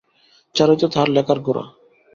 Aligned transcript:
চারুই 0.55 0.77
তো 0.77 0.87
তাহার 0.87 1.09
লেখার 1.09 1.39
গোড়া। 1.39 1.63